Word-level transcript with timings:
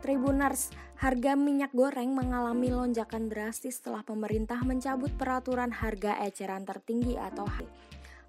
Tribuners, 0.00 0.72
harga 0.98 1.32
minyak 1.36 1.70
goreng 1.76 2.16
mengalami 2.16 2.72
lonjakan 2.72 3.28
drastis 3.28 3.78
setelah 3.78 4.00
pemerintah 4.00 4.60
mencabut 4.64 5.12
peraturan 5.14 5.70
harga 5.70 6.16
eceran 6.24 6.64
tertinggi 6.64 7.20
atau 7.20 7.44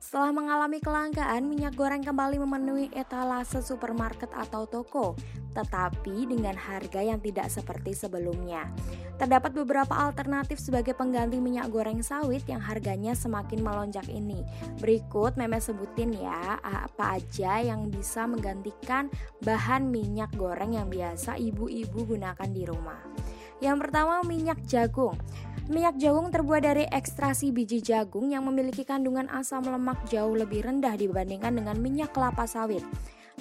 setelah 0.01 0.33
mengalami 0.33 0.81
kelangkaan, 0.81 1.45
minyak 1.45 1.77
goreng 1.77 2.01
kembali 2.01 2.41
memenuhi 2.41 2.89
etalase 2.89 3.61
supermarket 3.61 4.33
atau 4.33 4.65
toko, 4.65 5.13
tetapi 5.53 6.25
dengan 6.25 6.57
harga 6.57 7.05
yang 7.05 7.21
tidak 7.21 7.53
seperti 7.53 7.93
sebelumnya. 7.93 8.65
Terdapat 9.21 9.53
beberapa 9.53 9.93
alternatif 9.93 10.57
sebagai 10.57 10.97
pengganti 10.97 11.37
minyak 11.37 11.69
goreng 11.69 12.01
sawit 12.01 12.41
yang 12.49 12.65
harganya 12.65 13.13
semakin 13.13 13.61
melonjak 13.61 14.09
ini. 14.09 14.41
Berikut 14.81 15.37
meme 15.37 15.61
sebutin 15.61 16.17
ya, 16.17 16.57
apa 16.65 17.21
aja 17.21 17.61
yang 17.61 17.93
bisa 17.93 18.25
menggantikan 18.25 19.05
bahan 19.45 19.85
minyak 19.93 20.33
goreng 20.33 20.81
yang 20.81 20.89
biasa 20.89 21.37
ibu-ibu 21.37 22.09
gunakan 22.09 22.49
di 22.49 22.65
rumah. 22.65 23.05
Yang 23.61 23.77
pertama 23.85 24.25
minyak 24.25 24.57
jagung. 24.65 25.13
Minyak 25.71 26.03
jagung 26.03 26.27
terbuat 26.35 26.67
dari 26.67 26.83
ekstraksi 26.83 27.55
biji 27.55 27.79
jagung 27.79 28.27
yang 28.27 28.43
memiliki 28.43 28.83
kandungan 28.83 29.31
asam 29.31 29.63
lemak 29.63 30.03
jauh 30.11 30.35
lebih 30.35 30.67
rendah 30.67 30.99
dibandingkan 30.99 31.55
dengan 31.55 31.79
minyak 31.79 32.11
kelapa 32.11 32.43
sawit. 32.43 32.83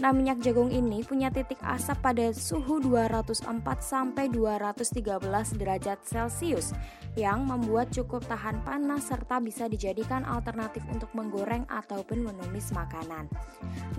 Nah, 0.01 0.17
minyak 0.17 0.41
jagung 0.41 0.73
ini 0.73 1.05
punya 1.05 1.29
titik 1.29 1.61
asap 1.61 2.01
pada 2.01 2.33
suhu 2.33 2.81
204 2.81 3.45
sampai 3.85 4.33
213 4.33 5.61
derajat 5.61 6.01
Celcius 6.09 6.73
yang 7.21 7.45
membuat 7.45 7.93
cukup 7.93 8.25
tahan 8.25 8.65
panas 8.65 9.13
serta 9.13 9.45
bisa 9.45 9.69
dijadikan 9.69 10.25
alternatif 10.25 10.81
untuk 10.89 11.13
menggoreng 11.13 11.69
ataupun 11.69 12.25
menumis 12.33 12.73
makanan. 12.73 13.29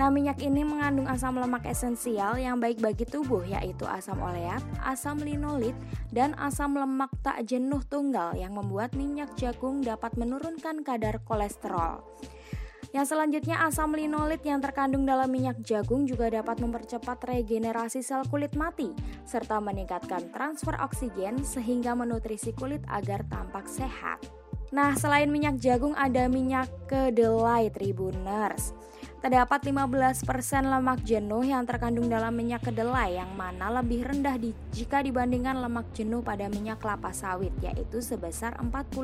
Nah, 0.02 0.09
minyak 0.09 0.42
ini 0.42 0.66
mengandung 0.66 1.06
asam 1.06 1.38
lemak 1.38 1.70
esensial 1.70 2.34
yang 2.42 2.58
baik 2.58 2.81
bagi 2.81 3.06
tubuh 3.06 3.45
yaitu 3.45 3.86
asam 3.86 4.18
oleat, 4.25 4.66
asam 4.81 5.22
linolit, 5.22 5.78
dan 6.09 6.34
asam 6.42 6.81
lemak 6.81 7.14
tak 7.22 7.45
jenuh 7.45 7.86
tunggal 7.86 8.34
yang 8.34 8.58
membuat 8.58 8.97
minyak 8.97 9.30
jagung 9.38 9.86
dapat 9.86 10.18
menurunkan 10.18 10.81
kadar 10.81 11.22
kolesterol. 11.22 12.02
Yang 12.90 13.14
selanjutnya 13.14 13.62
asam 13.70 13.94
linolit 13.94 14.42
yang 14.42 14.58
terkandung 14.58 15.06
dalam 15.06 15.30
minyak 15.30 15.62
jagung 15.62 16.10
juga 16.10 16.34
dapat 16.34 16.58
mempercepat 16.58 17.22
regenerasi 17.22 18.02
sel 18.02 18.26
kulit 18.26 18.58
mati 18.58 18.90
serta 19.24 19.62
meningkatkan 19.62 20.34
transfer 20.34 20.74
oksigen 20.82 21.46
sehingga 21.46 21.94
menutrisi 21.94 22.50
kulit 22.58 22.82
agar 22.90 23.22
tampak 23.30 23.70
sehat. 23.70 24.18
Nah, 24.72 24.95
selain 24.95 25.27
minyak 25.27 25.59
jagung 25.59 25.91
ada 26.00 26.31
minyak 26.31 26.72
kedelai 26.88 27.67
Tribuners. 27.75 28.72
Terdapat 29.22 29.69
15% 29.69 30.25
lemak 30.66 31.05
jenuh 31.05 31.45
yang 31.45 31.61
terkandung 31.61 32.09
dalam 32.09 32.33
minyak 32.33 32.66
kedelai 32.66 33.22
yang 33.22 33.30
mana 33.38 33.69
lebih 33.69 34.02
rendah 34.02 34.33
di, 34.33 34.50
jika 34.73 35.05
dibandingkan 35.05 35.61
lemak 35.61 35.94
jenuh 35.94 36.25
pada 36.25 36.50
minyak 36.50 36.81
kelapa 36.81 37.13
sawit 37.13 37.53
yaitu 37.61 38.02
sebesar 38.02 38.58
41%. 38.58 38.97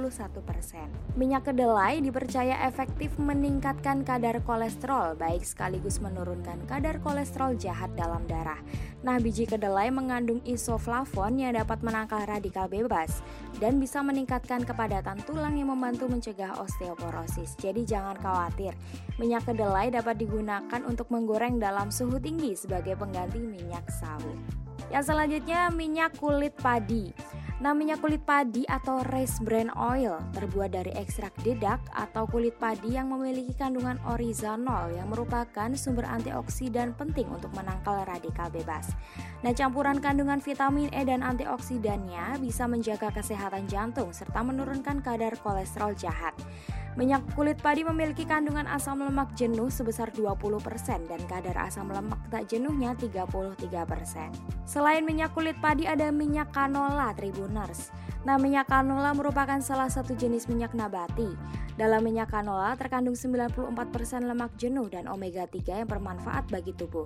Minyak 1.13 1.53
kedelai 1.53 2.02
dipercaya 2.02 2.65
efektif 2.65 3.13
meningkatkan 3.21 4.02
kadar 4.02 4.41
kolesterol 4.41 5.13
baik 5.21 5.45
sekaligus 5.45 6.02
menurunkan 6.02 6.65
kadar 6.65 6.97
kolesterol 7.05 7.53
jahat 7.53 7.93
dalam 7.93 8.25
darah. 8.25 8.57
Nah, 9.05 9.21
biji 9.21 9.45
kedelai 9.45 9.93
mengandung 9.93 10.41
isoflavon 10.49 11.45
yang 11.45 11.53
dapat 11.53 11.85
menangkal 11.85 12.25
radikal 12.25 12.65
bebas 12.65 13.21
dan 13.61 13.77
bisa 13.77 14.02
meningkatkan 14.02 14.65
kepadatan 14.65 15.21
tulang 15.29 15.56
yang 15.58 15.73
membantu 15.73 16.05
mencegah 16.05 16.61
osteoporosis. 16.61 17.58
Jadi 17.58 17.81
jangan 17.83 18.16
khawatir, 18.22 18.77
minyak 19.17 19.50
kedelai 19.50 19.89
dapat 19.89 20.22
digunakan 20.22 20.81
untuk 20.86 21.09
menggoreng 21.09 21.58
dalam 21.58 21.89
suhu 21.89 22.22
tinggi 22.22 22.53
sebagai 22.53 22.94
pengganti 22.94 23.41
minyak 23.41 23.89
sawit. 23.89 24.67
Yang 24.87 25.03
selanjutnya 25.11 25.67
minyak 25.71 26.15
kulit 26.15 26.55
padi. 26.55 27.11
Nah, 27.58 27.73
minyak 27.73 28.05
kulit 28.05 28.21
padi 28.21 28.70
atau 28.70 29.02
rice 29.09 29.42
bran 29.42 29.73
oil 29.73 30.21
terbuat 30.37 30.77
dari 30.77 30.93
ekstrak 30.93 31.33
dedak 31.42 31.81
atau 31.89 32.30
kulit 32.30 32.53
padi 32.61 32.93
yang 32.93 33.09
memiliki 33.09 33.58
kandungan 33.58 33.98
orizanol 34.05 34.93
yang 34.93 35.09
merupakan 35.09 35.65
sumber 35.73 36.05
antioksidan 36.05 36.93
penting 36.93 37.25
untuk 37.33 37.49
menangkal 37.58 38.05
radikal 38.05 38.53
bebas. 38.53 38.93
Nah, 39.42 39.58
campuran 39.58 39.98
kandungan 39.98 40.37
vitamin 40.37 40.93
E 40.93 41.02
dan 41.02 41.25
antioksidannya 41.25 42.37
bisa 42.45 42.69
menjaga 42.69 43.09
kesehatan 43.09 43.65
jantung 43.65 44.14
serta 44.14 44.45
menurunkan 44.45 45.02
kadar 45.02 45.33
kolesterol 45.42 45.98
jahat. 45.98 46.37
Minyak 46.97 47.30
kulit 47.37 47.61
padi 47.61 47.85
memiliki 47.85 48.25
kandungan 48.25 48.65
asam 48.65 49.05
lemak 49.05 49.37
jenuh 49.37 49.69
sebesar 49.69 50.09
20% 50.17 50.41
dan 51.05 51.21
kadar 51.30 51.53
asam 51.61 51.93
lemak 51.93 52.17
tak 52.33 52.49
jenuhnya 52.49 52.97
33%. 52.97 53.37
Selain 54.65 55.05
minyak 55.05 55.30
kulit 55.37 55.53
padi 55.61 55.86
ada 55.86 56.09
minyak 56.09 56.49
canola 56.49 57.13
Tribuners. 57.13 57.93
Nah, 58.25 58.41
minyak 58.41 58.65
canola 58.65 59.13
merupakan 59.13 59.61
salah 59.61 59.93
satu 59.93 60.17
jenis 60.17 60.49
minyak 60.49 60.73
nabati. 60.73 61.37
Dalam 61.77 62.02
minyak 62.02 62.33
canola 62.33 62.73
terkandung 62.73 63.13
94% 63.13 63.77
lemak 64.25 64.57
jenuh 64.57 64.89
dan 64.89 65.05
omega 65.05 65.45
3 65.45 65.86
yang 65.86 65.87
bermanfaat 65.87 66.49
bagi 66.49 66.73
tubuh. 66.73 67.05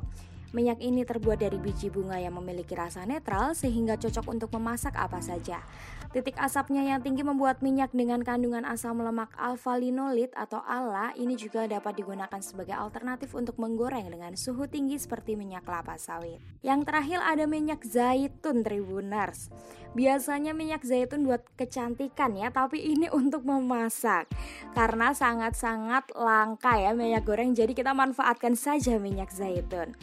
Minyak 0.51 0.83
ini 0.83 1.07
terbuat 1.07 1.39
dari 1.39 1.55
biji 1.55 1.87
bunga 1.87 2.19
yang 2.19 2.35
memiliki 2.35 2.75
rasa 2.75 3.07
netral 3.07 3.55
sehingga 3.55 3.95
cocok 3.95 4.27
untuk 4.27 4.51
memasak 4.51 4.99
apa 4.99 5.23
saja. 5.23 5.63
Titik 6.11 6.35
asapnya 6.35 6.83
yang 6.83 6.99
tinggi 6.99 7.23
membuat 7.23 7.63
minyak 7.63 7.95
dengan 7.95 8.19
kandungan 8.19 8.67
asam 8.67 8.99
lemak 8.99 9.31
alfa 9.39 9.79
linolit 9.79 10.27
atau 10.35 10.59
ALA 10.59 11.15
ini 11.15 11.39
juga 11.39 11.63
dapat 11.71 12.03
digunakan 12.03 12.41
sebagai 12.43 12.75
alternatif 12.75 13.31
untuk 13.31 13.55
menggoreng 13.55 14.11
dengan 14.11 14.35
suhu 14.35 14.67
tinggi 14.67 14.99
seperti 14.99 15.39
minyak 15.39 15.63
kelapa 15.63 15.95
sawit. 15.95 16.43
Yang 16.59 16.91
terakhir 16.91 17.19
ada 17.23 17.47
minyak 17.47 17.79
zaitun 17.87 18.59
Tribuners. 18.59 19.47
Biasanya 19.95 20.51
minyak 20.51 20.83
zaitun 20.83 21.27
buat 21.27 21.47
kecantikan 21.55 22.35
ya, 22.35 22.51
tapi 22.51 22.79
ini 22.91 23.07
untuk 23.19 23.47
memasak. 23.47 24.27
Karena 24.75 25.15
sangat-sangat 25.15 26.11
langka 26.11 26.75
ya 26.75 26.91
minyak 26.91 27.23
goreng, 27.23 27.55
jadi 27.55 27.71
kita 27.71 27.95
manfaatkan 27.95 28.59
saja 28.59 28.99
minyak 28.99 29.31
zaitun. 29.31 29.95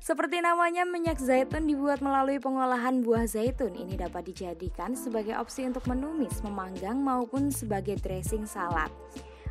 Seperti 0.00 0.38
namanya, 0.44 0.84
minyak 0.84 1.18
zaitun 1.18 1.66
dibuat 1.66 2.04
melalui 2.04 2.38
pengolahan 2.38 3.02
buah 3.02 3.26
zaitun. 3.26 3.74
Ini 3.74 3.96
dapat 3.96 4.30
dijadikan 4.30 4.94
sebagai 4.94 5.34
opsi 5.36 5.66
untuk 5.66 5.88
menumis, 5.90 6.40
memanggang, 6.44 7.00
maupun 7.00 7.48
sebagai 7.50 7.98
dressing 7.98 8.44
salad. 8.44 8.92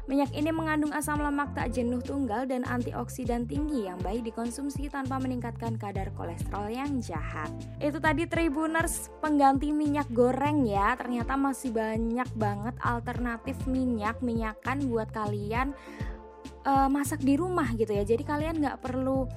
Minyak 0.05 0.37
ini 0.37 0.53
mengandung 0.53 0.93
asam 0.93 1.17
lemak 1.17 1.57
tak 1.57 1.73
jenuh 1.73 1.97
tunggal 1.97 2.45
dan 2.45 2.61
antioksidan 2.61 3.49
tinggi 3.49 3.89
yang 3.89 3.97
baik 4.05 4.21
dikonsumsi 4.29 4.85
tanpa 4.93 5.17
meningkatkan 5.17 5.81
kadar 5.81 6.13
kolesterol 6.13 6.69
yang 6.69 7.01
jahat. 7.01 7.49
Itu 7.81 7.97
tadi 7.97 8.29
Tribuners 8.29 9.09
pengganti 9.17 9.73
minyak 9.73 10.05
goreng 10.13 10.69
ya. 10.69 10.93
Ternyata 10.93 11.33
masih 11.33 11.73
banyak 11.73 12.29
banget 12.37 12.77
alternatif 12.85 13.57
minyak 13.65 14.21
minyakan 14.21 14.85
buat 14.93 15.09
kalian 15.09 15.73
uh, 16.65 16.89
masak 16.89 17.21
di 17.21 17.37
rumah 17.37 17.69
gitu 17.77 17.93
ya. 17.93 18.03
Jadi 18.03 18.25
kalian 18.25 18.59
nggak 18.59 18.81
perlu 18.81 19.29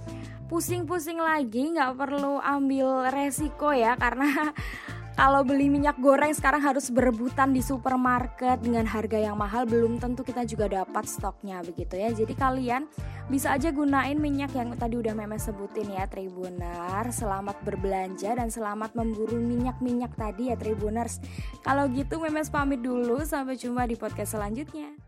pusing-pusing 0.48 1.20
lagi 1.20 1.76
nggak 1.76 1.92
perlu 1.94 2.40
ambil 2.40 3.12
resiko 3.12 3.68
ya 3.68 3.94
karena 4.00 4.48
kalau 5.18 5.44
beli 5.44 5.68
minyak 5.68 6.00
goreng 6.00 6.32
sekarang 6.32 6.64
harus 6.64 6.88
berebutan 6.88 7.52
di 7.52 7.60
supermarket 7.60 8.64
dengan 8.64 8.88
harga 8.88 9.18
yang 9.20 9.36
mahal 9.36 9.68
belum 9.68 10.00
tentu 10.00 10.24
kita 10.24 10.48
juga 10.48 10.70
dapat 10.70 11.04
stoknya 11.04 11.60
begitu 11.60 12.00
ya. 12.00 12.08
Jadi 12.16 12.32
kalian 12.32 12.88
bisa 13.28 13.52
aja 13.52 13.68
gunain 13.68 14.16
minyak 14.16 14.56
yang 14.56 14.72
tadi 14.78 14.96
udah 14.96 15.12
memes 15.12 15.44
sebutin 15.44 15.92
ya 15.92 16.08
Tribunar 16.08 17.12
selamat 17.12 17.60
berbelanja 17.60 18.38
dan 18.38 18.48
selamat 18.48 18.96
memburu 18.96 19.36
minyak-minyak 19.36 20.16
tadi 20.16 20.48
ya 20.48 20.56
Tribuners. 20.56 21.20
Kalau 21.60 21.92
gitu 21.92 22.22
memes 22.24 22.48
pamit 22.48 22.80
dulu 22.80 23.20
sampai 23.20 23.60
jumpa 23.60 23.84
di 23.84 24.00
podcast 24.00 24.32
selanjutnya 24.38 25.07